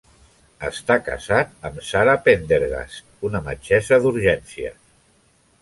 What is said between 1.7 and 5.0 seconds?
Sara Pendergast, una metgessa d'urgències.